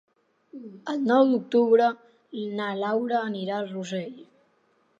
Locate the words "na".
2.61-2.71